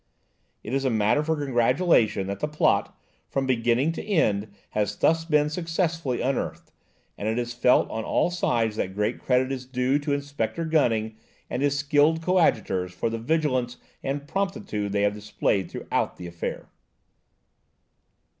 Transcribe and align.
It 0.63 0.73
is 0.73 0.83
a 0.83 0.89
matter 0.89 1.21
for 1.23 1.35
congratulation 1.35 2.25
that 2.25 2.39
the 2.39 2.47
plot, 2.47 2.97
from 3.29 3.45
beginning 3.45 3.91
to 3.91 4.03
end, 4.03 4.51
has 4.71 4.95
been 4.95 5.43
thus 5.43 5.53
successfully 5.53 6.21
unearthed, 6.21 6.71
and 7.19 7.27
it 7.27 7.37
is 7.37 7.53
felt 7.53 7.87
on 7.91 8.03
all 8.03 8.31
sides 8.31 8.77
that 8.77 8.95
great 8.95 9.19
credit 9.19 9.51
is 9.51 9.67
due 9.67 9.99
to 9.99 10.11
Inspector 10.11 10.65
Gunning 10.65 11.17
and 11.51 11.61
his 11.61 11.77
skilled 11.77 12.23
coadjutors 12.23 12.93
for 12.93 13.11
the 13.11 13.19
vigilance 13.19 13.77
and 14.01 14.27
promptitude 14.27 14.91
they 14.91 15.03
have 15.03 15.13
displayed 15.13 15.69
throughout 15.69 16.17
the 16.17 16.25
affair." 16.25 16.65